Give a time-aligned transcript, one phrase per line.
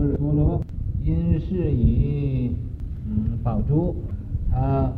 [0.00, 0.64] 般若多罗，
[1.04, 2.56] 因是以
[3.06, 3.94] 嗯宝珠，
[4.50, 4.90] 他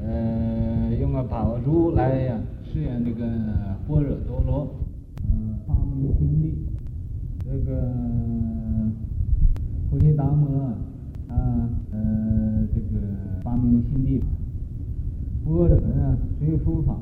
[0.00, 3.26] 呃用个宝珠来呀试验这个
[3.86, 4.74] 般若多罗，
[5.26, 6.54] 嗯、呃，发明心地，
[7.44, 7.92] 这个
[9.90, 10.72] 菩提达摩
[11.28, 12.98] 啊，呃这个
[13.44, 14.24] 发明心地，
[15.44, 16.96] 般若呢随佛法，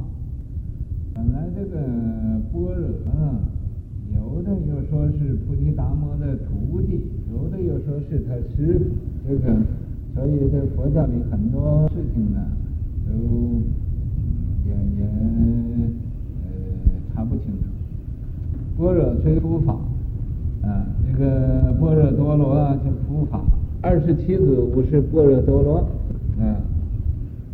[1.15, 1.79] 本来这个
[2.53, 3.39] 般若啊。
[4.35, 7.01] 有的又说是菩提达摩的徒弟，
[7.33, 8.85] 有的又说是他师傅，
[9.29, 9.55] 这个，
[10.13, 12.41] 所以在佛教里很多事情呢，
[13.07, 13.63] 都
[14.67, 15.07] 也也
[16.43, 16.51] 呃
[17.15, 17.63] 查不清楚。
[18.77, 19.75] 般若虽普法，
[20.63, 23.41] 啊，这个般若多罗就普法，
[23.83, 25.77] 二十七祖不是般若多罗，
[26.41, 26.59] 啊，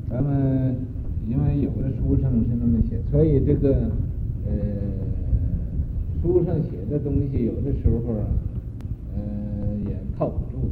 [0.08, 0.74] 咱们
[1.28, 3.90] 因为有的书上是那么写，所以这个
[4.46, 4.99] 呃。
[6.22, 8.26] 书上写的东西，有的时候啊，
[9.16, 10.68] 嗯，也靠不住。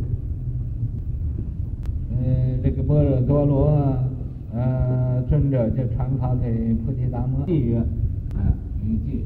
[2.11, 4.05] 嗯，这个般若多罗啊，
[4.53, 8.53] 呃，尊者就传法给菩提达摩，记曰：啊，
[8.85, 9.25] 一句，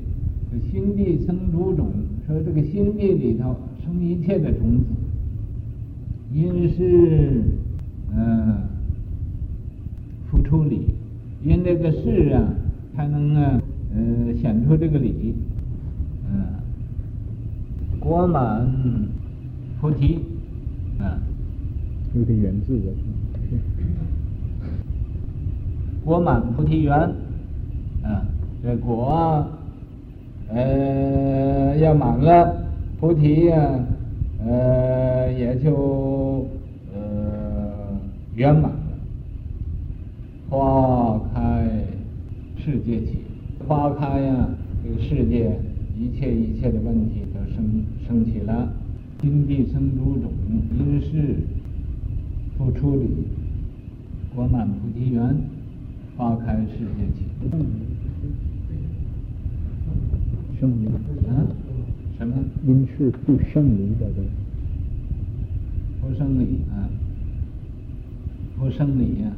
[0.51, 1.89] 这心地生诸种，
[2.27, 4.85] 说这个心地里头生一切的种子，
[6.33, 7.43] 因是，
[8.15, 8.63] 嗯，
[10.31, 10.83] 复出理，
[11.43, 12.55] 因这个事啊，
[12.95, 13.61] 才能啊，
[13.93, 15.35] 呃，显出这个理。
[18.03, 18.69] 嗯，果满
[19.81, 20.19] 菩提，
[20.99, 21.19] 啊，
[22.15, 22.93] 有点缘字的，
[26.05, 26.99] 果满菩提园，
[28.03, 28.27] 啊，
[28.61, 29.49] 这果啊，
[30.49, 32.67] 呃，要满了，
[32.99, 33.87] 菩提呀、啊，
[34.47, 36.45] 呃，也就
[36.93, 37.01] 呃
[38.35, 38.79] 圆满了。
[40.51, 41.71] 花开，
[42.59, 43.19] 世界起，
[43.67, 44.49] 花开呀、啊，
[44.83, 45.57] 这个世界。
[45.95, 47.21] 一切一切的问题
[47.53, 48.73] 都生生起了，
[49.21, 50.33] 心地生诸种，
[50.79, 51.37] 因是
[52.57, 53.09] 复出理，
[54.35, 55.37] 果满菩提园，
[56.17, 57.27] 花开世界起。
[60.59, 60.87] 圣离
[61.29, 61.45] 啊？
[62.19, 62.35] 什么？
[62.67, 64.25] 因是复圣离的对。
[66.01, 66.89] 复生离啊，
[68.57, 69.31] 复生离呀，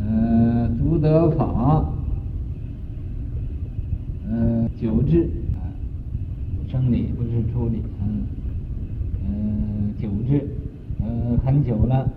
[0.00, 1.92] 呃，足得法。
[4.32, 5.49] 呃，久至啊，
[6.70, 8.22] 生理不是处理，嗯
[9.26, 10.46] 嗯，久至，
[11.00, 12.08] 嗯，很久了。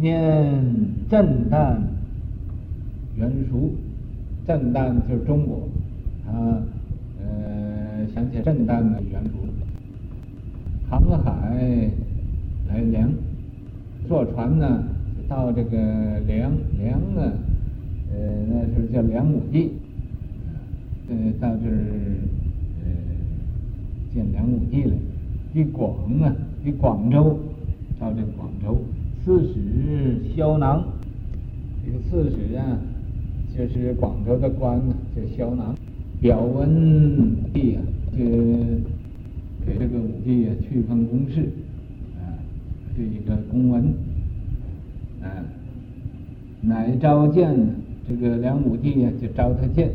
[0.00, 0.62] 念
[1.10, 1.76] 震旦
[3.16, 3.72] 元熟，
[4.46, 5.68] 震旦就是中国，
[6.24, 6.62] 他
[7.20, 9.38] 呃想起震旦的元熟，
[10.88, 11.90] 航海
[12.68, 13.10] 来梁，
[14.06, 14.84] 坐船呢
[15.28, 17.32] 到这个梁梁呢，
[18.12, 19.72] 呃那时候叫梁武帝。
[21.10, 21.72] 呃，到这儿，
[24.14, 24.92] 见梁武帝了。
[25.54, 27.38] 的广啊，的广州，
[27.98, 28.78] 到这广州，
[29.24, 30.84] 刺史萧囊，
[31.84, 32.78] 这个刺史啊，
[33.56, 35.74] 就是广州的官呢，叫萧囊。
[36.20, 37.82] 表文帝啊，
[38.12, 38.18] 就
[39.64, 41.48] 给这个武帝啊去封公事，
[42.18, 42.36] 啊，
[42.96, 43.84] 这一个公文，
[45.22, 45.26] 啊，
[46.60, 47.56] 乃召见
[48.08, 49.90] 这个梁武帝啊，就召他见。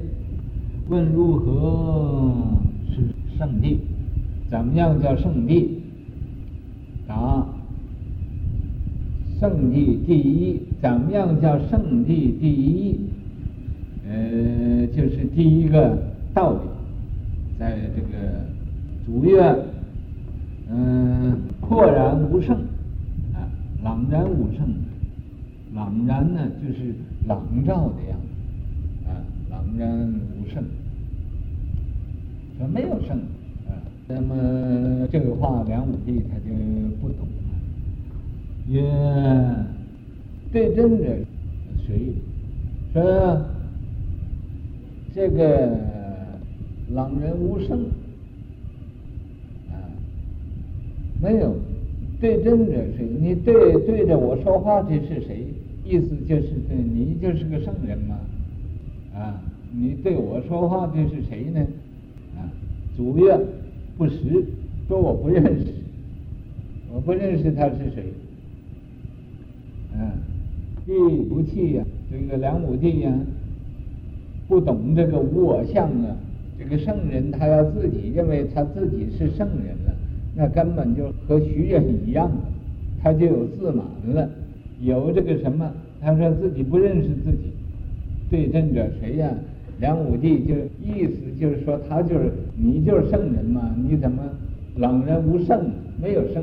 [0.89, 2.33] 问如何
[2.89, 3.01] 是
[3.37, 3.79] 圣地？
[4.49, 5.81] 怎么样叫圣地？
[7.07, 7.45] 答：
[9.39, 10.61] 圣地第一。
[10.81, 12.99] 怎么样叫圣地第一？
[14.07, 15.97] 呃，就是第一个
[16.33, 16.59] 道理，
[17.57, 18.07] 在这个
[19.05, 19.41] 祖曰，
[20.69, 22.57] 嗯、呃，廓然无胜
[23.33, 23.47] 啊，
[23.83, 24.67] 朗然无胜，
[25.73, 26.93] 朗然呢就是
[27.27, 29.11] 朗照的样子啊，
[29.49, 30.13] 朗然。
[30.37, 30.61] 无胜，
[32.57, 33.17] 说没有胜，
[34.07, 36.53] 那么这个话梁武帝他就
[37.01, 37.53] 不懂了。
[38.67, 38.83] 曰：
[40.51, 41.05] 对真者
[41.85, 42.13] 谁？
[42.93, 43.41] 说
[45.15, 45.77] 这个
[46.93, 47.85] 朗人无圣
[49.71, 49.73] 啊，
[51.21, 51.55] 没有
[52.19, 53.07] 对真者谁？
[53.19, 55.47] 你对对着我说话的是谁？
[55.85, 58.19] 意思就是对你就是个圣人嘛，
[59.15, 59.41] 啊。
[59.75, 61.59] 你对我说话的是谁呢？
[62.37, 62.45] 啊，
[62.95, 63.35] 祖曰
[63.97, 64.17] 不识，
[64.87, 65.65] 说我不认识，
[66.93, 68.03] 我不认识他是谁。
[69.95, 70.11] 啊，
[70.85, 70.93] 第
[71.29, 73.13] 不弃呀，这个梁武帝呀，
[74.47, 76.17] 不懂这个无我相啊。
[76.57, 79.95] 这个圣人他要自己认为他自己是圣人了，
[80.35, 82.31] 那根本就和徐人一样，
[83.01, 84.29] 他就有自满了，
[84.81, 85.71] 有这个什么？
[86.01, 87.53] 他说自己不认识自己，
[88.29, 89.31] 对阵者谁呀？
[89.83, 94.23] 梁武帝就意思就是说，他就是你就是圣人嘛，你怎么
[94.77, 95.69] 冷人无圣，
[96.01, 96.41] 没有圣。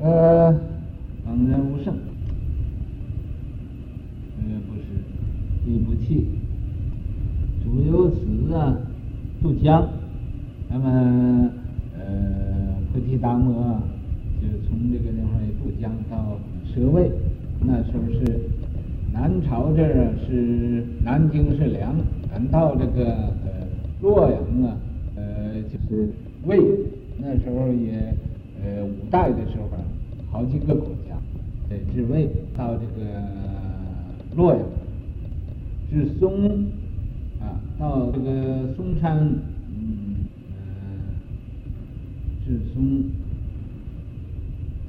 [0.00, 0.50] 呃，
[1.26, 1.94] 冷人无圣，
[4.38, 4.86] 呃，不是，
[5.66, 6.24] 地不弃，
[7.62, 8.74] 主由此啊，
[9.42, 9.86] 渡江，
[10.70, 11.50] 那么
[11.98, 13.82] 呃，菩提达摩啊
[14.40, 15.28] 就从这个地方
[15.62, 17.10] 渡江到舍卫，
[17.60, 18.40] 那时候是
[19.18, 21.92] 南朝这儿是南京是梁，
[22.30, 23.04] 咱到这个
[23.42, 23.66] 呃
[24.00, 24.76] 洛阳啊，
[25.16, 26.08] 呃就是
[26.44, 26.56] 魏，
[27.16, 28.14] 那时候也
[28.62, 29.68] 呃五代的时候。
[30.30, 31.16] 好几个国家，
[31.68, 33.10] 对，至魏到这个
[34.36, 34.60] 洛阳，
[35.90, 36.66] 至嵩
[37.40, 39.16] 啊，到这个嵩山，
[39.74, 40.60] 嗯呃，
[42.46, 43.10] 至嵩，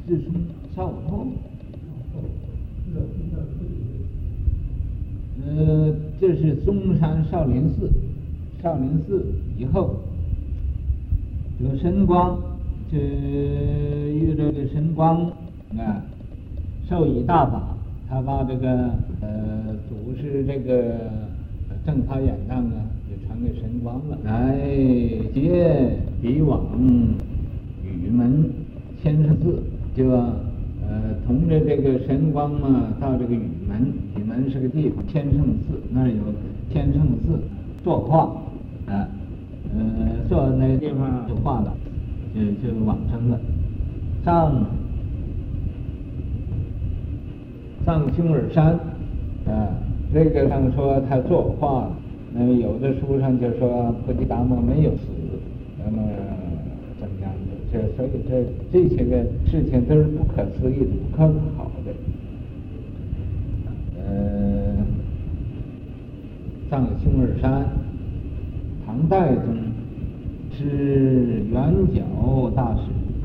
[0.07, 0.33] 至嵩
[0.75, 1.25] 少后，
[5.45, 7.89] 呃，这是嵩山少林寺，
[8.61, 9.25] 少林寺
[9.57, 9.95] 以后，
[11.59, 12.37] 这个神光。
[12.91, 15.31] 这遇这个神光
[15.77, 16.01] 啊，
[16.89, 17.77] 授以大法，
[18.09, 18.89] 他把这个
[19.21, 20.95] 呃祖师这个
[21.85, 22.73] 正法眼藏啊，
[23.07, 24.57] 就传给神光了，来
[25.35, 26.65] 接彼往
[27.83, 28.49] 雨门
[29.03, 29.61] 千胜寺，
[29.95, 33.93] 就呃同着这个神光嘛，到这个雨门，
[34.39, 36.15] 门是个地方，天圣寺那儿有
[36.69, 37.39] 天圣寺
[37.83, 38.19] 作画
[38.91, 39.07] 啊，
[39.73, 41.75] 呃坐那个地方就画了。
[42.31, 43.39] 就就往生了，
[44.23, 44.65] 上
[47.83, 48.79] 上青耳山，
[49.47, 49.73] 啊，
[50.13, 51.91] 这个上说他作画了，
[52.31, 55.07] 那么有的书上就说菩提达摩没有死，
[55.83, 56.03] 那么
[56.99, 57.57] 怎么样的？
[57.73, 61.27] 这所以这这些个事情都是不可思议的、不可
[61.57, 61.91] 考的。
[64.05, 64.75] 呃，
[66.69, 67.65] 上凶耳山，
[68.85, 69.55] 唐代宗。
[70.51, 72.01] 是圆觉
[72.53, 72.81] 大师，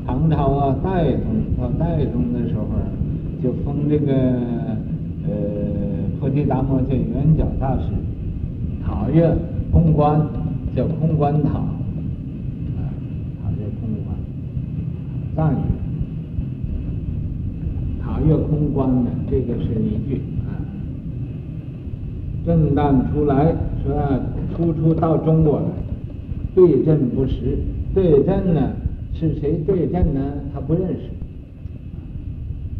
[0.07, 1.25] 唐朝啊，代宗
[1.59, 2.63] 到代宗的时候，
[3.43, 4.13] 就封这个
[5.27, 5.33] 呃
[6.17, 7.89] 菩提达摩叫圆觉大师，
[8.85, 9.35] 塔月
[9.69, 10.25] 空观
[10.73, 12.87] 叫空观塔，啊，
[13.43, 14.15] 塔院空观，
[15.35, 15.65] 藏语，
[18.01, 20.21] 塔月空观的这个是一句。
[22.45, 24.19] 震荡出来说
[24.55, 25.65] 初初到中国来。
[26.53, 27.57] 对阵不识，
[27.93, 28.71] 对阵呢
[29.13, 30.21] 是谁对阵呢？
[30.53, 31.09] 他不认识。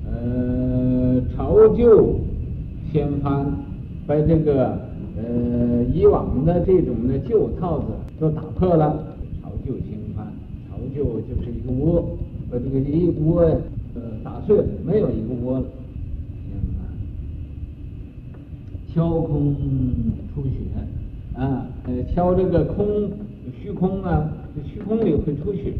[0.09, 2.15] 呃，朝旧
[2.93, 3.45] 掀翻，
[4.07, 4.79] 把这个
[5.17, 7.85] 呃以往的这种的旧套子
[8.17, 9.03] 都打破了。
[9.43, 10.25] 朝旧掀翻，
[10.69, 12.17] 朝旧就是一个窝，
[12.49, 13.41] 把这个一窝
[13.93, 15.65] 呃打碎了，没有一个窝了。
[16.47, 16.87] 掀翻，
[18.95, 19.53] 敲空
[20.33, 20.49] 出血
[21.37, 23.11] 啊，呃，敲这个空。
[23.61, 25.73] 虚空啊，这虚空里会出血，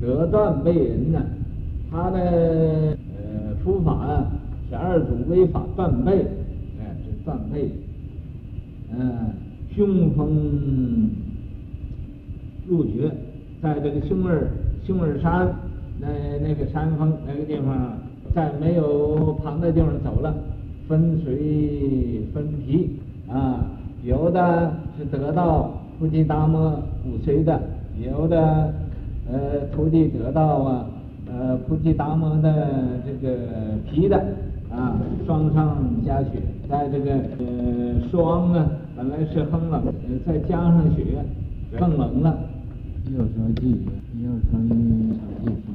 [0.00, 1.20] 得断背人呢，
[1.90, 4.30] 他的呃出法啊
[4.68, 6.12] 是二祖微法断背，
[6.80, 7.70] 哎，这断背，
[8.92, 9.30] 嗯，
[9.74, 11.10] 胸风
[12.68, 13.10] 入绝，
[13.60, 14.48] 在这个凶耳
[14.84, 15.52] 凶耳山
[16.00, 16.08] 那
[16.40, 17.98] 那个山峰那个地方，
[18.32, 20.34] 在没有旁的地方走了，
[20.90, 22.90] 分水分皮
[23.28, 23.64] 啊，
[24.02, 25.70] 有的是得到。
[26.00, 27.60] 菩提达摩骨髓的，
[28.02, 28.72] 有的
[29.30, 30.86] 呃徒弟得到啊，
[31.30, 33.36] 呃菩提达摩的这个
[33.84, 34.16] 皮的
[34.70, 38.66] 啊，霜上加雪，在这个呃霜啊
[38.96, 39.82] 本来是很冷，
[40.26, 41.04] 再加上雪
[41.78, 42.34] 更冷了。
[43.12, 43.76] 又说偈，
[44.22, 45.74] 又说一首偈颂，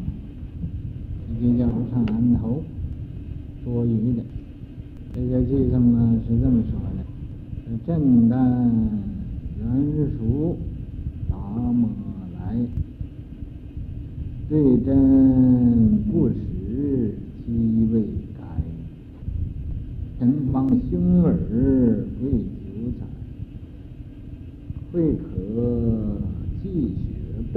[1.39, 2.63] 这个叫不上南头，
[3.63, 4.23] 多余的。
[5.15, 6.99] 这个偈颂呢是这么说的：
[7.87, 8.35] 震旦。
[9.57, 9.65] 圆
[10.19, 10.57] 熟
[11.29, 11.35] 达
[11.71, 11.89] 摩
[12.37, 12.37] 来，
[14.49, 17.15] 对阵不识
[17.47, 18.01] 机未
[18.37, 18.43] 改，
[20.19, 21.33] 神方凶耳
[22.19, 22.67] 贵九
[22.99, 23.01] 载，
[24.91, 25.23] 会可
[26.61, 27.55] 继学备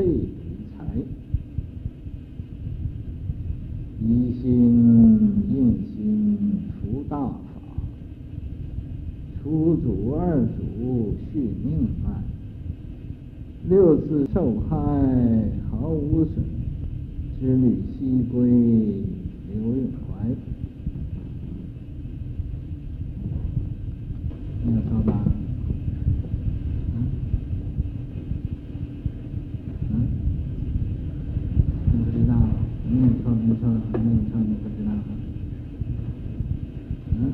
[11.32, 12.22] 续命案，
[13.68, 14.76] 六次受害
[15.70, 16.42] 毫无损，
[17.40, 18.48] 之旅西归
[19.52, 20.26] 刘永怀。
[24.64, 25.24] 你要说吧？
[26.94, 26.96] 嗯？
[29.90, 29.92] 嗯？
[31.92, 32.32] 你不知道？
[32.88, 34.90] 你念错，你错，你念错，你不知道？
[37.12, 37.32] 嗯？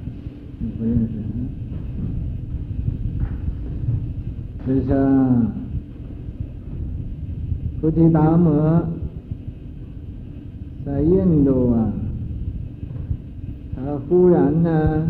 [0.61, 1.34] 你不认识？
[4.67, 5.47] 师生，
[7.81, 8.83] 菩提达摩
[10.87, 11.93] 在印度啊，
[13.77, 15.07] 他忽然呢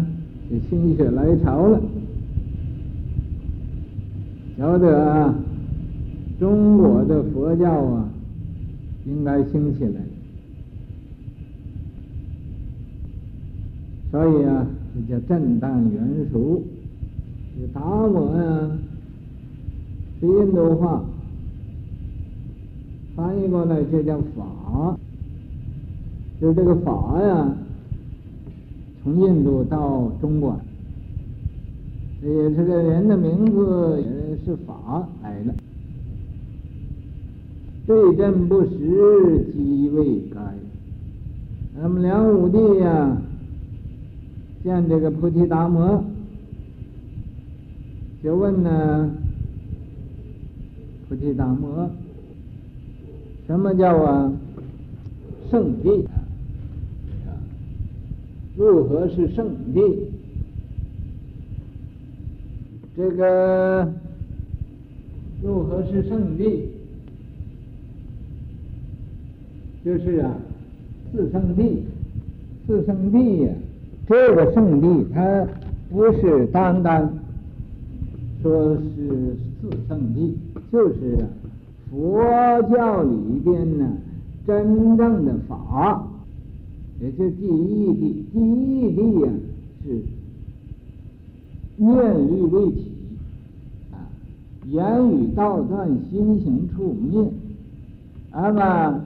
[0.50, 1.80] 就心血来潮了，
[4.58, 5.34] 晓得啊，
[6.40, 8.08] 中国的佛教啊
[9.06, 10.00] 应该兴起来，
[14.11, 14.66] 所以啊，
[15.08, 16.61] 这叫震荡圆熟。
[17.56, 18.68] 这达摩呀，
[20.21, 21.04] 印度话。
[23.16, 24.99] 翻译过来就叫法，
[26.40, 27.56] 就这个法呀，
[29.02, 30.59] 从印度到中国，
[32.21, 35.54] 也这个人的名字也是法来的。
[37.87, 40.40] 对阵不实，机未该。
[41.80, 43.16] 那么梁武帝呀，
[44.64, 46.02] 见这个菩提达摩，
[48.25, 49.11] 就问呢，
[51.14, 51.88] 菩提达摩。
[53.47, 54.33] 什么叫啊
[55.49, 56.18] 圣地啊？
[58.56, 59.80] 如何是圣地？
[62.97, 63.92] 这个
[65.40, 66.68] 如何是圣地？
[69.85, 70.37] 就是啊，
[71.12, 71.85] 四圣地，
[72.66, 73.52] 四圣地呀。
[74.09, 75.47] 这个圣地，它
[75.90, 77.09] 不是单单
[78.42, 80.37] 说是四圣地，
[80.75, 81.25] 就是。
[81.90, 83.88] 佛教里边呢，
[84.45, 86.04] 真正的法，
[87.00, 88.33] 也就第一义谛。
[88.33, 89.33] 第一谛呀，
[89.85, 90.02] 是
[91.76, 91.95] 念
[92.26, 92.90] 虑为体
[93.93, 94.11] 啊，
[94.66, 97.25] 言语道断，心行处灭。
[98.33, 99.00] 那么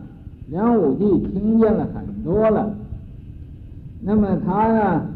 [0.49, 2.75] 梁武帝听见了很多了，
[4.01, 5.07] 那么他呢，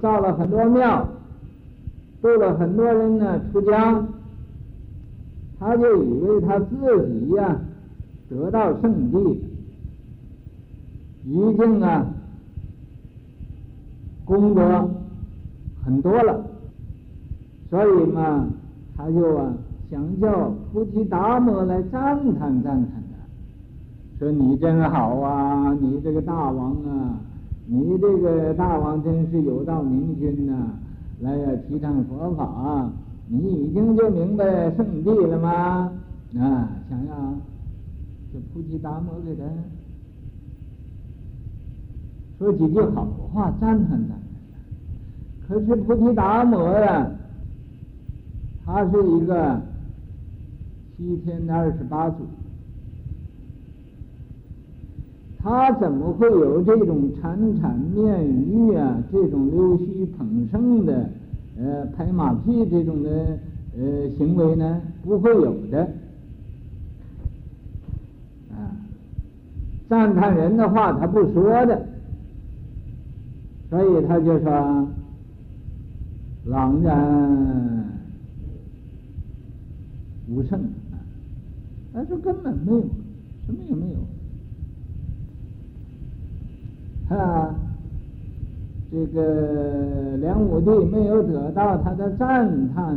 [0.00, 1.06] 造了很多庙，
[2.22, 4.02] 度了很多人呢出家。
[5.64, 6.76] 他就以为他自
[7.08, 7.58] 己呀、
[8.28, 9.40] 得到圣地，
[11.24, 12.06] 已经啊
[14.26, 14.90] 功德
[15.82, 16.44] 很多了，
[17.70, 18.46] 所以嘛，
[18.94, 19.54] 他就啊
[19.90, 27.18] 想叫菩提达摩来赞叹赞叹他，说你真好啊，你这个大王啊，
[27.64, 30.76] 你这个大王真是有道明君呐、啊，
[31.22, 32.92] 来呀提倡佛法、啊。
[33.26, 35.92] 你已经就明白圣地了吗？
[36.38, 37.34] 啊，想要
[38.32, 39.42] 这菩提达摩给他
[42.38, 44.18] 说几句好话，赞叹赞叹。
[45.46, 47.10] 可是菩提达摩呀，
[48.64, 49.60] 他是一个
[50.96, 52.24] 七天的二十八祖，
[55.38, 61.08] 他怎么会有这种缠缠绵语啊，这种溜须捧圣的？
[61.56, 63.38] 呃，拍马屁这种的
[63.78, 65.82] 呃行为呢，不会有的。
[68.50, 68.74] 啊，
[69.88, 71.86] 赞叹人的话他不说的，
[73.70, 74.88] 所以他就说
[76.46, 77.84] ：“朗然
[80.28, 80.60] 无圣。”
[81.94, 82.82] 他说根本没有，
[83.46, 83.86] 什么也没
[87.10, 87.16] 有。
[87.16, 87.54] 啊。
[88.94, 92.96] 这个梁武帝没有得到他的赞叹，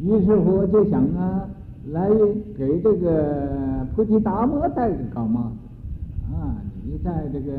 [0.00, 1.46] 于是乎就想啊，
[1.92, 2.08] 来
[2.56, 6.56] 给这个菩提达摩戴个高帽子啊！
[6.82, 7.52] 你在这个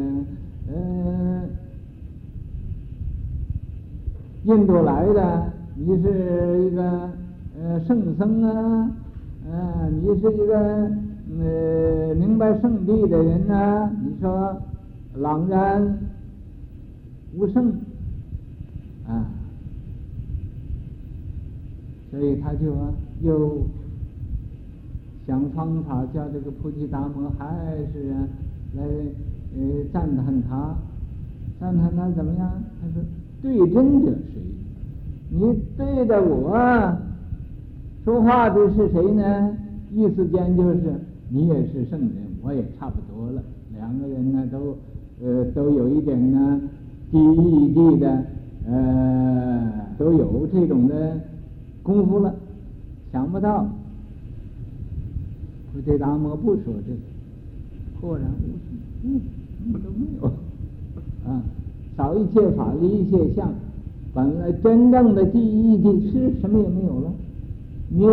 [0.74, 1.44] 呃
[4.46, 5.44] 印度来的，
[5.76, 7.10] 你是一个
[7.62, 8.90] 呃圣僧啊，
[9.52, 10.58] 呃，你是一个
[11.40, 14.58] 呃明白圣地的人啊，你说
[15.18, 16.00] 朗然。
[17.38, 17.74] 无圣
[19.08, 19.27] 啊，
[22.12, 23.62] 所以他就啊又
[25.27, 27.46] 想方法叫这个菩提达摩还
[27.94, 28.27] 是啊
[28.77, 30.75] 来呃赞叹他，
[31.60, 32.51] 赞叹他怎么样？
[32.82, 33.04] 他说
[33.42, 34.42] 对真者谁？
[35.30, 36.98] 你对着我
[38.04, 39.58] 说话的是谁呢？
[39.94, 40.82] 意思间就是
[41.30, 42.12] 你也是圣人，
[42.42, 43.42] 我也差不多了，
[43.74, 44.77] 两个人呢都
[45.24, 46.62] 呃都有一点呢。
[47.16, 48.26] 第一义谛的，
[48.68, 51.18] 呃，都有这种的
[51.82, 52.36] 功夫了，
[53.10, 53.66] 想不到
[55.72, 57.00] 菩提达摩不说这个，
[58.02, 58.68] 豁然无圣，
[59.04, 59.22] 嗯，
[59.64, 60.28] 什么都没有，
[61.26, 61.42] 啊，
[61.96, 63.50] 少一切法，离一切相，
[64.14, 67.14] 本来真正的第一义谛是什么也没有了，
[67.88, 68.04] 你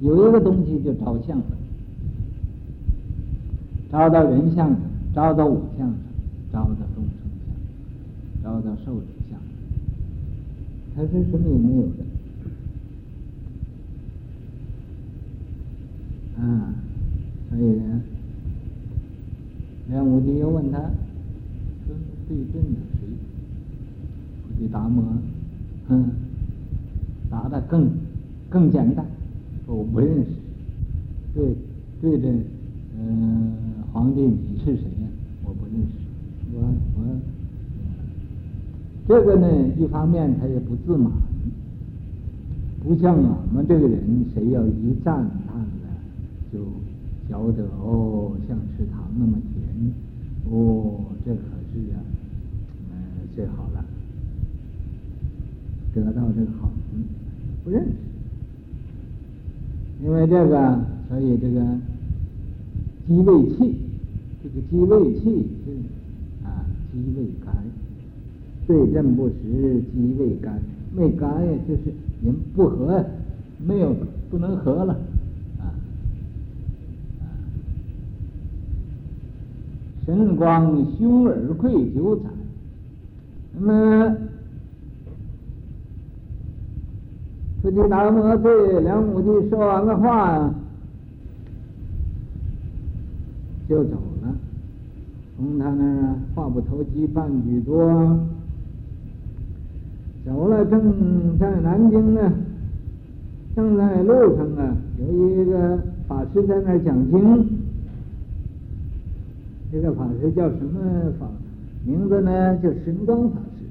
[0.00, 1.44] 有一个东西就着相了，
[3.92, 4.76] 着到人相上，
[5.14, 5.96] 着到我相上，
[6.50, 7.01] 着到
[8.42, 9.36] 遭到受辱下，
[10.96, 12.04] 他是什么也没有的，
[16.42, 16.74] 啊，
[17.50, 17.80] 所以
[19.88, 21.96] 梁武帝又问他，跟
[22.28, 23.08] 对阵的谁？
[24.58, 25.04] 对达摩，
[25.88, 26.10] 嗯，
[27.30, 27.90] 答的更
[28.50, 29.06] 更简单，
[29.66, 30.26] 说我不认识，
[31.34, 31.54] 对
[32.00, 32.44] 对阵，
[32.98, 33.52] 嗯，
[33.92, 34.84] 皇帝你是谁？
[39.12, 39.46] 这个呢，
[39.78, 41.12] 一方面他也不自满，
[42.82, 45.68] 不像我们这个人，谁要一赞叹了，
[46.50, 46.60] 就
[47.28, 49.68] 觉得哦，像吃糖那么甜，
[50.50, 50.94] 哦，
[51.26, 51.42] 这可
[51.74, 52.00] 是啊，
[52.90, 53.84] 嗯，最好了，
[55.94, 56.96] 得到这个好处，
[57.64, 57.90] 不认识，
[60.02, 61.60] 因为这个，所以这个
[63.06, 63.76] 鸡胃气，
[64.42, 66.64] 这个鸡胃气是啊。
[66.90, 67.54] 鸡胃干，
[68.66, 70.60] 对阵不食，鸡胃干，
[70.94, 71.82] 没干呀，就是
[72.24, 73.04] 人不和，
[73.66, 73.94] 没有
[74.30, 74.92] 不能和了，
[75.58, 75.64] 啊
[77.20, 77.24] 啊！
[80.06, 82.30] 神光胸而愧九惨，
[83.58, 84.16] 那么
[87.62, 90.52] 菩提达摩对梁武帝说完了话，
[93.68, 94.34] 就走了。
[95.36, 98.18] 从他那儿话不投机半句多，
[100.24, 102.32] 走了正在南京呢，
[103.56, 107.46] 正在路上啊，有一个法师在那讲经。
[109.72, 110.80] 这个法师叫什么
[111.18, 111.26] 法？
[111.84, 112.56] 名字呢？
[112.58, 113.64] 叫神光法师。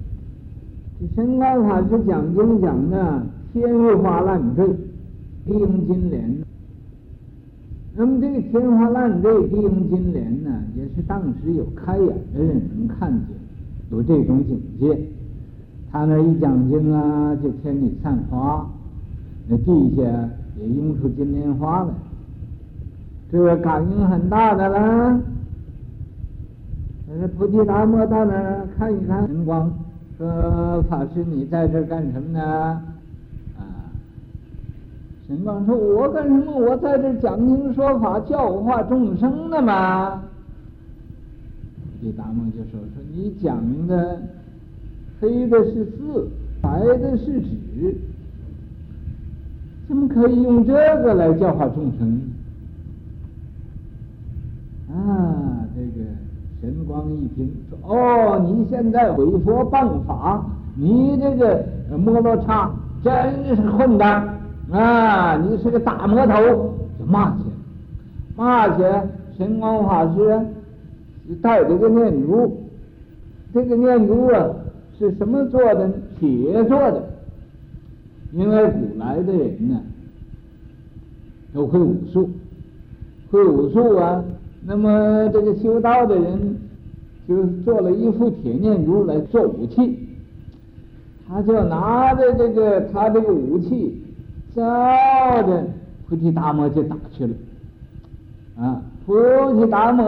[1.00, 4.68] 这神光法师讲经讲的天花乱坠，
[5.46, 6.44] 披荆斩棘。
[7.96, 13.28] 那么这个天花乱坠、披荆斩棘呢，也是当时有开眼的人能看见，
[13.92, 15.00] 有这种境界。
[15.92, 18.66] 他那一讲经啊，就天女散花，
[19.48, 20.02] 那地下
[20.58, 21.90] 也涌出金莲花来，
[23.30, 25.20] 这个感应很大的了。
[27.20, 29.70] 那菩提达摩到那儿看一看，神光
[30.18, 32.42] 说：“法师，你在这干什么呢？”
[33.60, 33.92] 啊
[35.28, 36.56] 神光说：“我干什么？
[36.56, 40.24] 我在这讲经说法，教化众生的嘛。”
[42.00, 44.22] 菩提达摩就说：“说你讲的
[45.22, 46.28] 黑的是字，
[46.62, 47.96] 白的是纸，
[49.88, 52.22] 怎么可以用这个来教化众生？”
[54.92, 56.06] 啊，这个
[56.60, 61.64] 神光一听说：“哦，你现在毁佛谤法，你这个
[61.98, 62.70] 摩罗刹
[63.04, 64.28] 真是混蛋！”
[64.72, 65.36] 啊！
[65.36, 66.34] 你是个大魔头，
[66.98, 67.52] 就骂起来，
[68.38, 69.06] 骂起来。
[69.38, 70.40] 神光法师
[71.42, 72.58] 带着个念珠，
[73.54, 74.48] 这个念珠啊
[75.10, 75.92] 是什么做的？
[76.20, 77.04] 铁做的。
[78.34, 79.82] 因为古来的人呢，
[81.54, 82.30] 都会武术，
[83.32, 84.24] 会武术啊。
[84.66, 86.58] 那么这个修道的人
[87.28, 89.98] 就做了一副铁念珠来做武器，
[91.28, 93.98] 他就拿着这个他这个武器。
[94.54, 94.62] 照
[95.44, 95.66] 着
[96.10, 97.34] 菩提达摩就打去了，
[98.58, 98.82] 啊！
[99.06, 99.14] 菩
[99.58, 100.04] 提达摩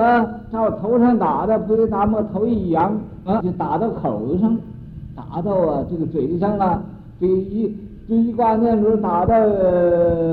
[0.52, 4.60] 照头上打的，菩提达摩头一扬，啊，就打到口子上，
[5.34, 6.86] 打到啊这个嘴上了。
[7.20, 7.76] 这一
[8.08, 9.36] 这一挂念珠打到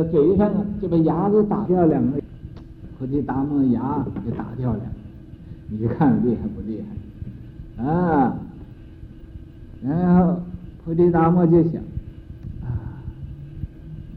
[0.04, 2.20] 嘴上啊，就把牙给打掉两个，
[2.98, 4.80] 菩提达摩牙给打掉了。
[5.68, 6.82] 你看厉害不厉
[7.78, 7.82] 害？
[7.82, 8.36] 啊！
[9.82, 10.38] 然后
[10.84, 11.80] 菩提达摩就想
[12.60, 13.00] 啊。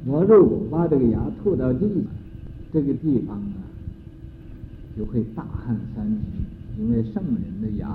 [0.06, 2.04] 我如果把这个牙吐到地上，
[2.74, 3.64] 这个地方啊，
[4.98, 6.20] 就会大旱三年，
[6.78, 7.88] 因为圣人的牙，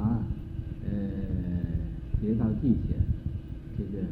[0.85, 0.91] 呃，
[2.21, 2.95] 跌到地下，
[3.77, 4.05] 这个，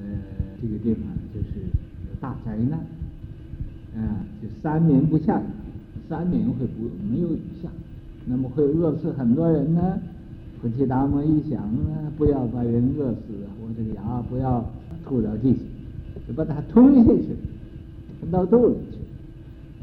[0.00, 0.18] 呃，
[0.60, 1.02] 这个地方
[1.34, 2.78] 就是有大灾难，
[3.96, 5.44] 啊，就三年不下雨，
[6.08, 7.68] 三年会不没有雨下，
[8.26, 9.98] 那么会饿死很多人呢。
[10.60, 14.64] 菩提达摩一想啊，不要把人饿死啊，我这个牙不要
[15.04, 15.58] 吐到地下。
[16.28, 17.36] 就把它吞下去，
[18.20, 18.98] 吞到肚里去。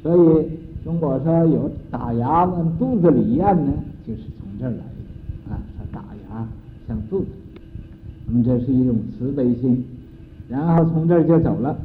[0.02, 0.48] 所以
[0.86, 3.74] 中国说有打牙往肚子里咽呢，
[4.08, 5.60] 就是从这儿来的啊。
[5.76, 6.48] 说打牙
[6.88, 7.28] 向肚子
[8.30, 9.84] 那么这是一种慈悲心。
[10.48, 11.78] 然后从这儿就走了，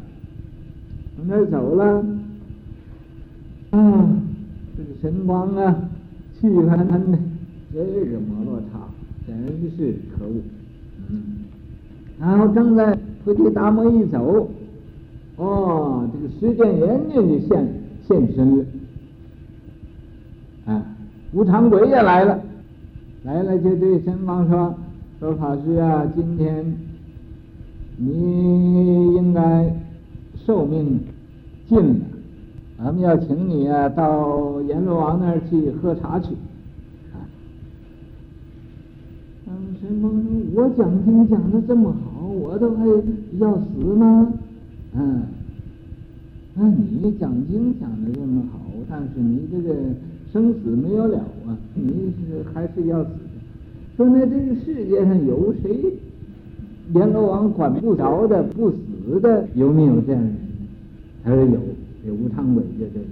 [1.16, 2.04] 从这儿走了，
[3.72, 4.22] 嗯，
[4.76, 5.76] 这个神光啊，
[6.40, 7.18] 气愤愤的，
[7.72, 8.78] 这个摩罗刹
[9.26, 9.36] 真
[9.76, 10.34] 是可恶，
[11.10, 11.22] 嗯，
[12.20, 12.98] 然后正在。
[13.24, 14.46] 菩提达摩一走，
[15.36, 17.66] 哦，这个时间眼睛就现
[18.06, 18.64] 现身了，
[20.66, 20.84] 啊，
[21.32, 22.38] 无常鬼也来了，
[23.22, 24.74] 来了就对神光说
[25.24, 26.76] ：“说法师啊，今天
[27.96, 29.74] 你应该
[30.44, 31.00] 寿命
[31.66, 32.04] 尽了，
[32.76, 36.34] 咱们要请你啊到阎罗王那儿去喝茶去，
[37.14, 37.24] 啊，
[39.80, 40.20] 神光说
[40.62, 42.84] ：“我讲经讲的这么好，我都还
[43.38, 44.30] 要死吗？
[44.92, 45.22] 嗯，
[46.52, 48.60] 那你讲经讲的这么好，
[48.90, 49.74] 但是你这个
[50.30, 53.10] 生死没有了啊，你是还是要死。
[53.96, 55.94] 说那这个世界上有谁
[56.92, 60.36] 阎罗王管不着的、不死的，有没有这样的人？
[61.22, 61.60] 他说有，
[62.04, 63.06] 这吴昌伟就这个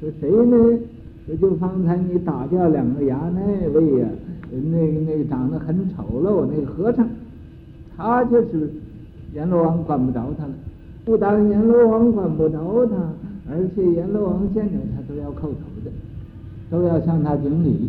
[0.00, 0.10] 说有。
[0.10, 0.78] 说谁呢？
[1.26, 4.08] 说就方才你打掉两个牙那位呀、”
[4.50, 7.08] 那个那个长得很丑陋那个和尚，
[7.96, 8.68] 他就是
[9.32, 10.52] 阎罗王管不着他了。
[11.04, 12.96] 不但阎罗王管不着他，
[13.48, 15.54] 而且阎罗王见着他都要叩头
[15.84, 15.90] 的，
[16.68, 17.88] 都要向他顶礼。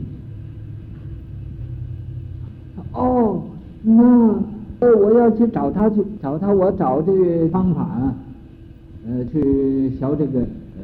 [2.94, 3.42] 哦，
[3.84, 8.14] 那我要去找他去找他，我找这个方法，
[9.08, 10.84] 呃，去学这个呃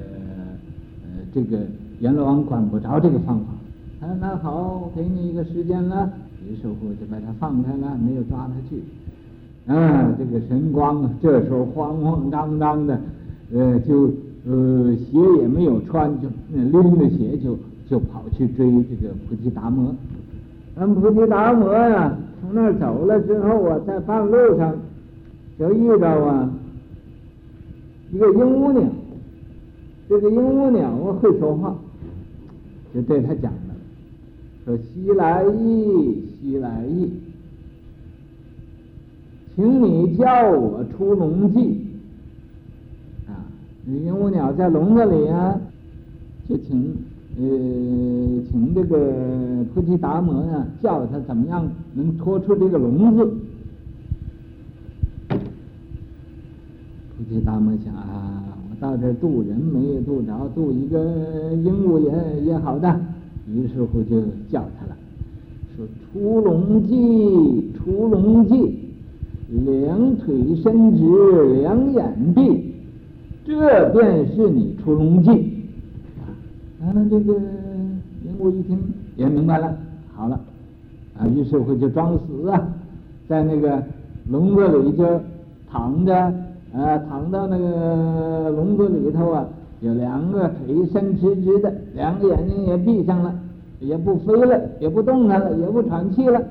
[1.04, 1.60] 呃这个
[2.00, 4.06] 阎罗王管不着这个方法。
[4.06, 6.10] 啊，那好，给你一个时间了。
[6.48, 8.82] 于是乎就把他放开了，没有抓他去。
[9.66, 13.00] 啊，这个神光，这时候慌慌张张的，
[13.52, 14.10] 呃，就
[14.48, 17.58] 呃鞋也没有穿，就拎着鞋就
[17.90, 19.94] 就跑去追这个菩提达摩。
[20.80, 24.78] 那菩提达摩呀，从那儿走了之后啊，在半路上
[25.58, 26.50] 就遇到啊
[28.12, 28.84] 一个鹦鹉鸟。
[30.08, 31.76] 这个鹦鹉鸟会说话，
[32.94, 33.76] 就对他讲了。
[34.64, 37.12] 说西来意，西来意，
[39.56, 41.88] 请你叫我出笼记
[43.28, 43.34] 啊！
[43.88, 45.60] 鹦鹉鸟在笼子里啊，
[46.48, 46.96] 就请
[47.40, 47.44] 呃，
[48.50, 53.24] 请这个菩提达摩啊，叫他怎么样能脱出这个笼子？
[57.16, 63.00] 菩提达摩想啊，我到这渡人没有渡着，渡一个鹦鹉也也好的。
[63.54, 64.20] 于是乎就
[64.52, 64.98] 叫他了，
[65.76, 68.80] 说出笼记，出笼记，
[69.48, 72.74] 两腿伸直，两眼闭，
[73.46, 75.54] 这便是你出笼记。
[76.88, 78.80] 啊，这个鹦鹉一听
[79.18, 79.76] 也明白了，
[80.16, 80.40] 好了，
[81.20, 82.66] 啊，于是乎就装死啊，
[83.28, 83.84] 在那个
[84.30, 85.06] 笼子里就
[85.70, 86.16] 躺着，
[86.74, 89.46] 啊，躺到那个笼子里头啊。
[89.80, 93.32] 有两个腿伸直直的，两个眼睛也闭上了，
[93.80, 96.42] 也不飞了，也不动弹了，也不喘气了。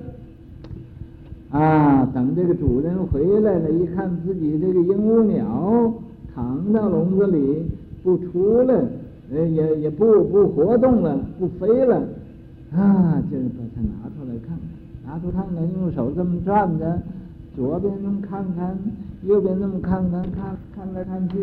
[1.51, 5.93] 啊，等这个主人回来了，一看自己这个鹦鹉鸟
[6.33, 7.67] 躺到笼子里
[8.05, 8.75] 不出来，
[9.33, 11.97] 呃，也也不不活动了，不飞了，
[12.73, 16.99] 啊，就把它拿出来看看，拿出看看，用手这么转着，
[17.57, 18.79] 左边这么看看，
[19.23, 21.37] 右边这么看看，看看来看去。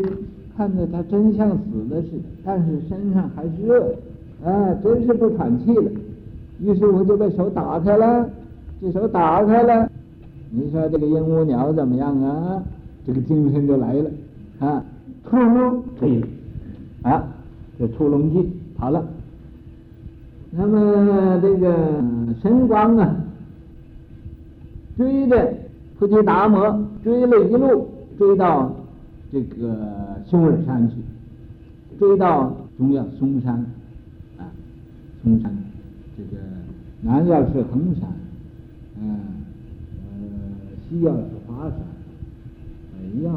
[0.56, 3.92] 看着它真像死的似的，但是身上还是热，
[4.46, 5.90] 啊，真是不喘气了。
[6.60, 8.30] 于是我就把手打开了，
[8.80, 9.90] 这手打开了，
[10.52, 12.62] 你说这个鹦鹉鸟怎么样啊？
[13.04, 14.12] 这个精神就来了，
[14.60, 14.86] 啊，
[17.02, 17.28] 啊，
[17.78, 19.06] 这出笼记跑了。
[20.52, 22.04] 那么这个
[22.42, 23.16] 神光啊，
[24.98, 25.54] 追着
[25.98, 28.74] 菩提达摩追了一路，追到。
[29.32, 30.98] 这个熊耳山去，
[31.98, 33.56] 追到中央嵩山，
[34.38, 34.46] 啊，
[35.24, 35.52] 嵩山，
[36.16, 36.40] 这个
[37.02, 38.08] 南要是衡山，
[39.02, 39.20] 嗯，
[40.06, 40.22] 呃，
[40.88, 41.80] 西要是华山，
[42.94, 43.32] 北要，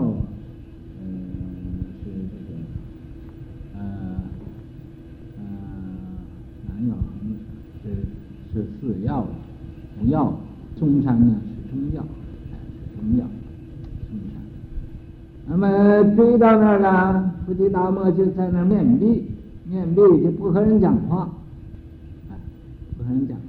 [6.77, 7.37] 南要衡山，
[7.83, 7.89] 是
[8.53, 9.27] 是四要，
[10.03, 10.39] 五要，
[10.79, 13.25] 中山呢是中要，是中要。
[15.49, 19.25] 那么追到那儿了，菩提达摩就在那儿面壁，
[19.65, 21.31] 面壁就不和人讲话，
[22.31, 22.37] 哎，
[22.99, 23.43] 不和人讲话。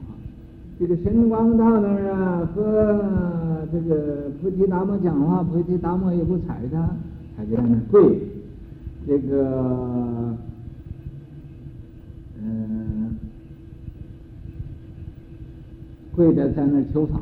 [0.79, 6.89] 这个神光到那儿啊，和这个菩提达摩讲话，菩提达摩也不睬他，
[7.35, 8.19] 他就在那儿跪，
[9.05, 10.37] 这个，
[16.17, 17.21] 跪着在那求法。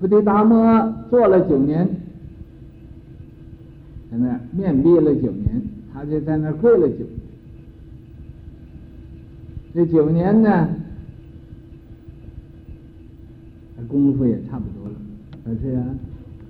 [0.00, 1.86] 菩提达摩做了九年。
[4.10, 7.10] 在那面壁了九年，他就在那跪了九年。
[9.74, 10.68] 这九年呢，
[13.76, 14.94] 他功夫也差不多了，
[15.44, 15.84] 可是啊，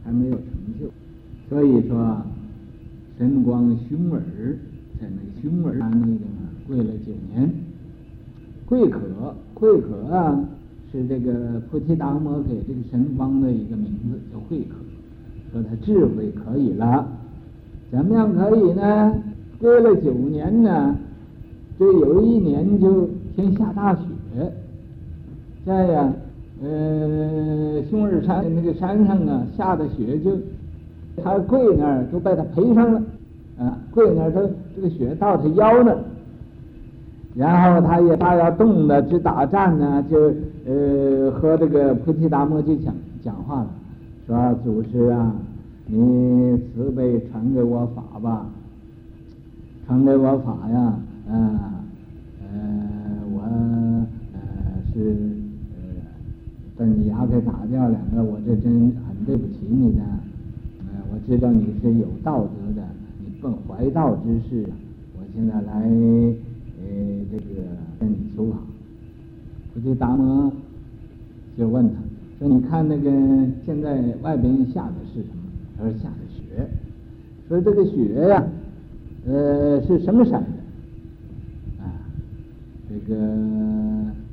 [0.04, 0.44] 还没有成
[0.80, 0.90] 就。
[1.48, 2.22] 所以说，
[3.18, 4.22] 神光熊耳
[5.00, 6.20] 在那个熊耳那个
[6.68, 7.50] 跪了九年。
[8.64, 9.00] 跪可，
[9.52, 10.48] 跪可啊，
[10.90, 14.74] 是这个菩提达摩给这个神方的一个名字，叫慧可，
[15.53, 17.07] 说他智慧可以了。
[17.90, 19.14] 怎么样可以呢？
[19.61, 20.96] 过了九年呢，
[21.79, 24.03] 这有一年就天下大雪，
[25.64, 26.12] 这样
[26.62, 30.37] 呃，熊日山那个山上啊下的雪就，
[31.22, 33.03] 他跪那儿都被他赔上了，
[33.59, 35.98] 啊，跪那儿都这个雪到他腰那儿，
[37.35, 40.31] 然后他也他要冻的，去打仗呢，就
[40.66, 43.70] 呃和这个菩提达摩就讲讲话了，
[44.27, 45.35] 说祖师啊，
[45.87, 48.46] 你慈悲传给我法吧，
[49.87, 51.77] 传给我法呀，啊。
[52.53, 52.59] 呃，
[53.33, 53.42] 我
[54.35, 54.38] 呃
[54.92, 55.14] 是
[55.73, 55.79] 呃
[56.77, 60.03] 把你牙给打掉两个，我这真很对不起你的。
[60.81, 62.87] 呃，我知道你是有道德的，
[63.20, 64.66] 你本怀道之士，
[65.16, 66.85] 我现在来呃
[67.31, 67.62] 这个
[67.99, 68.59] 跟你求法。
[69.85, 70.53] 这达摩
[71.57, 71.95] 就问他
[72.38, 73.11] 说：“你看那个
[73.64, 75.43] 现在外边下的是什么？”
[75.77, 76.69] 他说：“下的雪。”
[77.49, 78.47] 说这个雪呀，
[79.27, 80.38] 呃是什么色的？
[81.83, 81.90] 啊
[82.88, 83.16] 这个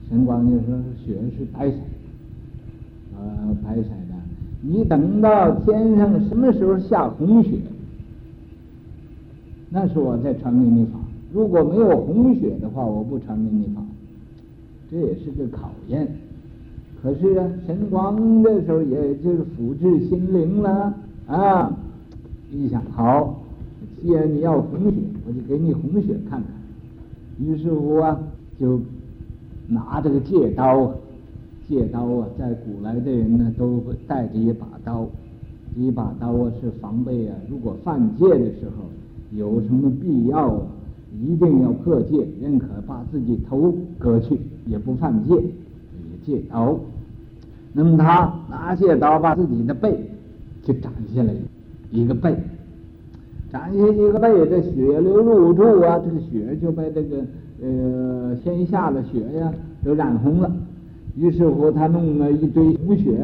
[0.08, 4.16] 神光就说雪是白色的，呃，白色的。
[4.62, 7.58] 你等到天上什么时候下红雪，
[9.70, 11.00] 那时候我再传给你法。
[11.34, 13.82] 如果没有红雪的话，我不传给你法。
[14.90, 16.08] 这也是个考验。
[17.02, 20.94] 可是啊，神光这时候也就是抚治心灵了
[21.28, 21.78] 啊。
[22.52, 23.40] 一想，好，
[24.02, 24.98] 既然你要红血，
[25.28, 26.46] 我就给你红血看看。
[27.40, 28.20] 于是乎啊。
[28.60, 28.82] 就
[29.68, 30.92] 拿这个戒刀，
[31.70, 35.08] 戒刀啊，在古来的人呢都会带着一把刀，
[35.76, 38.86] 一把刀啊是防备啊，如果犯戒的时候
[39.38, 40.62] 有什么必要啊，
[41.22, 46.80] 一定要破戒，宁可把自己头割去，也不犯戒，这个戒刀。
[47.74, 49.98] 那么他拿戒刀把自己的背
[50.64, 51.34] 就斩下来
[51.92, 52.36] 一个背，
[53.52, 57.18] 斩下一个背，这血流入处啊，这个血就被这个。
[57.60, 59.52] 呃，先下的血呀，
[59.84, 60.52] 都染红了。
[61.16, 63.18] 于是乎，他弄了一堆红血，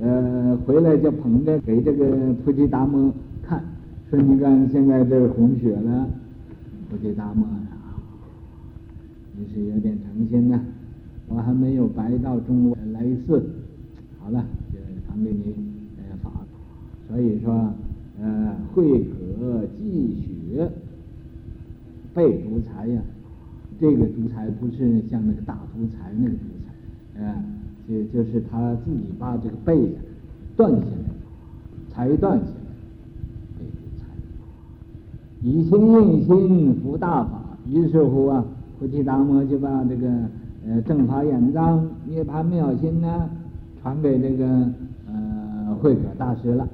[0.00, 2.06] 呃，回来就捧着给这个
[2.42, 3.62] 菩提达摩看，
[4.08, 5.76] 说：“你看，现在这是红雪
[6.86, 7.98] 了。”菩提达摩啊，
[9.36, 10.60] 你是有点诚心呐，
[11.28, 13.44] 我还没有白到中国来一次。
[14.20, 15.54] 好了，就传给你
[15.98, 16.30] 呃法。
[17.08, 17.72] 所以说，
[18.20, 20.70] 呃，慧可积雪，
[22.14, 23.02] 被独裁呀。
[23.78, 27.44] 这个独裁不是像那个大独裁那个独裁，啊，
[27.88, 30.00] 就就是他自己把这个背呀
[30.56, 30.90] 断下来，
[31.90, 32.50] 裁断下来，
[35.42, 38.44] 以心印心服大法，于是乎啊，
[38.78, 40.08] 菩提达摩就把这个
[40.66, 43.28] 呃正法眼藏涅槃妙心呢
[43.80, 44.46] 传给这个
[45.06, 46.68] 呃慧可大师了，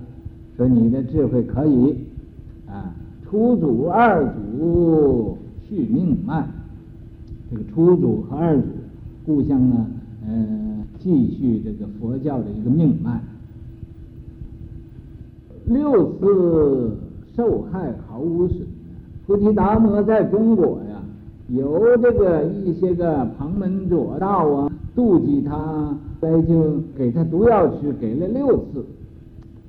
[0.57, 1.96] 说你的智慧可以
[2.66, 2.94] 啊，
[3.25, 5.37] 初祖二祖
[5.68, 6.46] 续命脉。
[7.51, 8.66] 这个初祖和二祖
[9.27, 9.87] 互相呢，
[10.27, 13.20] 呃，继续这个佛教的一个命脉。
[15.66, 16.96] 六次
[17.36, 18.66] 受害毫无损。
[19.26, 21.02] 菩提达摩在中国呀，
[21.48, 28.84] 有这个一些个旁门左道啊，妒忌他，所以就给他毒药吃，给了六次，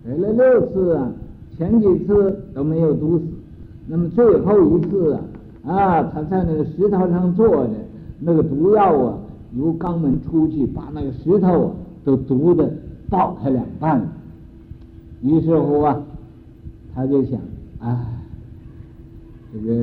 [0.04, 1.12] 给了六次啊，
[1.58, 3.24] 前几次都没有毒死，
[3.88, 5.22] 那么最后一次啊。
[5.66, 7.70] 啊，他在那个石头上坐着，
[8.20, 9.18] 那个毒药啊，
[9.56, 11.72] 由肛门出去，把那个石头啊
[12.04, 12.70] 都毒的
[13.10, 14.08] 爆开两半了。
[15.22, 16.04] 于是乎啊，
[16.94, 17.40] 他就想，
[17.84, 17.98] 哎，
[19.54, 19.74] 这个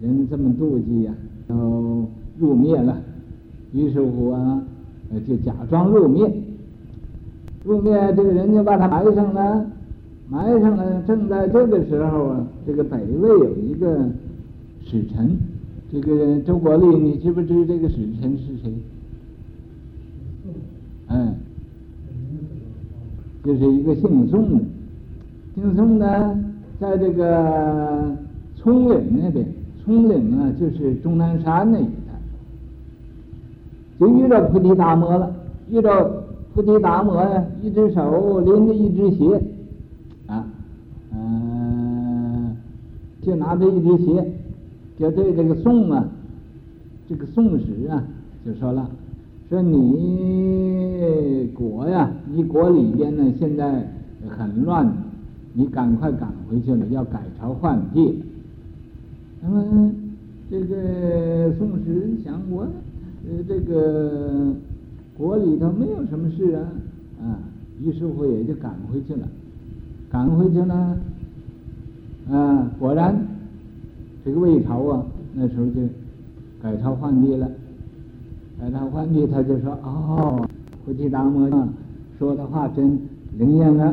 [0.00, 1.12] 人这么妒忌呀，
[1.48, 2.96] 啊，都入灭了。
[3.72, 4.62] 于是乎啊，
[5.26, 6.30] 就假装入灭，
[7.64, 9.66] 入灭这个人就把他埋上了，
[10.28, 11.02] 埋上了。
[11.02, 14.08] 正在这个时候啊，这个北魏有一个。
[14.88, 15.36] 使臣，
[15.90, 18.72] 这个周国立，你知不知这个使臣是谁？
[21.08, 21.34] 嗯，
[23.44, 24.64] 就是一个姓宋的，
[25.56, 26.38] 姓宋的，
[26.78, 28.14] 在这个
[28.56, 29.46] 葱岭那边，
[29.82, 32.12] 葱岭啊，就是终南山那一带，
[33.98, 35.34] 就遇到菩提达摩了。
[35.70, 36.08] 遇到
[36.54, 39.42] 菩提达摩呀，一只手拎着一只鞋，
[40.26, 40.46] 啊，
[41.12, 42.56] 嗯，
[43.22, 44.32] 就拿着一只鞋。
[44.98, 46.08] 就对这个宋啊，
[47.08, 48.02] 这个宋史啊，
[48.44, 48.88] 就说了，
[49.50, 53.86] 说你国呀，你国里边呢现在
[54.28, 54.90] 很乱，
[55.58, 58.14] 你赶快赶回去了，要改朝换届。
[59.42, 59.90] 那么
[60.50, 62.68] 这个宋史想我，
[63.26, 64.52] 呃，这个
[65.16, 66.60] 国里头没有什么事啊，
[67.22, 67.38] 啊，
[67.82, 69.26] 于是乎也就赶回去了，
[70.10, 70.96] 赶回去了，
[72.30, 73.16] 啊，果然。
[74.24, 75.80] 这个魏朝啊，那时候就
[76.60, 77.48] 改朝换地了。
[78.58, 80.44] 改朝换地，他就说：“哦，
[80.84, 81.68] 菩提达摩啊
[82.18, 82.98] 说的话真
[83.38, 83.84] 灵验了。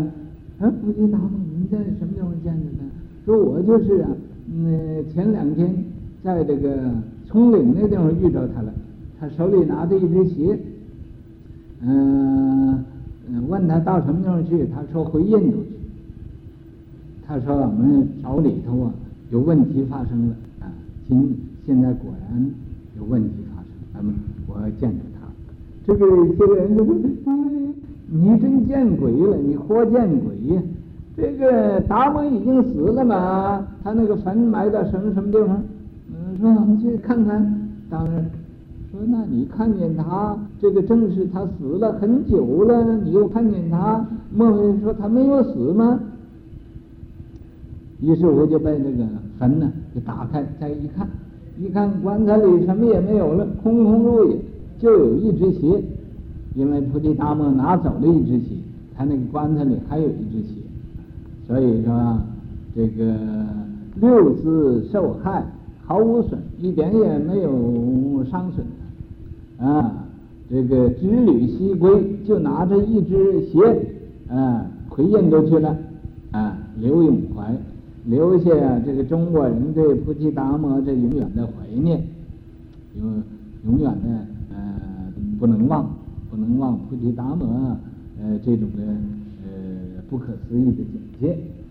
[0.60, 1.30] 啊，菩提达摩，
[1.64, 2.90] 你在什么地方见的呢？
[3.24, 4.10] 说我就是啊，
[4.54, 5.74] 嗯，前两天
[6.22, 6.78] 在这个
[7.26, 8.74] 葱岭那地方遇着他了，
[9.18, 10.60] 他手里拿着一只鞋，
[11.80, 12.84] 嗯、
[13.32, 15.70] 呃，问他到什么地方去，他说回印度去。
[17.26, 18.94] 他说我们找里头啊
[19.32, 20.68] 有问题发生了啊，
[21.08, 21.34] 今
[21.66, 22.52] 现在果然
[23.00, 24.14] 有问题发生，咱们
[24.48, 25.30] 我要见着他。
[25.88, 26.06] 这个
[26.38, 27.34] 这个人就说：“哎，
[28.10, 30.62] 你真见鬼了，你活见鬼呀！
[31.16, 35.62] 这个达摩已经死了嘛，他那个坟埋到什么什么地方？
[36.10, 37.70] 嗯，说我们去看看。
[37.90, 38.26] 当然，
[38.92, 46.00] 说那你看见他，这个正是他死了很久了，你又看见他，莫非说他没有死吗？”
[48.02, 49.06] 于是我就把这个
[49.38, 51.08] 坟呢给打开，再一看，
[51.60, 54.38] 一看棺材里什么也没有了，空空如也，
[54.80, 55.84] 就有一只鞋，
[56.56, 58.56] 因为菩提达摩拿走了一只鞋，
[58.98, 60.56] 他那个棺材里还有一只鞋，
[61.48, 62.18] 所以说
[62.76, 63.16] 这个
[64.00, 65.46] 六字受害
[65.86, 68.66] 毫无损，一点也没有伤损
[69.58, 70.06] 啊，
[70.50, 73.86] 这个支履西归，就拿着一只鞋，
[74.30, 75.78] 啊，回印度去了，
[76.32, 77.54] 啊，刘永怀。
[78.06, 81.52] 留下这个中国人对菩提达摩这永远的怀
[81.82, 82.04] 念，
[83.00, 83.24] 永
[83.66, 84.10] 永远的
[84.54, 84.58] 呃
[85.40, 85.90] 不能忘，
[86.30, 87.78] 不能忘菩提达摩
[88.22, 88.84] 呃这种的
[90.14, 91.63] 不可思议的简介。